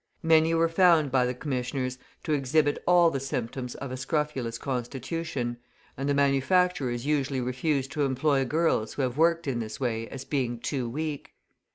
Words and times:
Many 0.23 0.55
were 0.55 0.67
found 0.67 1.11
by 1.11 1.27
the 1.27 1.33
commissioners 1.35 1.99
to 2.23 2.33
exhibit 2.33 2.81
all 2.87 3.11
the 3.11 3.19
symptoms 3.19 3.75
of 3.75 3.91
a 3.91 3.97
scrofulous 3.97 4.57
constitution, 4.57 5.57
and 5.95 6.09
the 6.09 6.15
manufacturers 6.15 7.05
usually 7.05 7.39
refuse 7.39 7.87
to 7.89 8.01
employ 8.01 8.43
girls 8.45 8.95
who 8.95 9.03
have 9.03 9.15
worked 9.19 9.45
in 9.47 9.59
this 9.59 9.79
way 9.79 10.07
as 10.07 10.25
being 10.25 10.57
too 10.57 10.89
weak. 10.89 11.35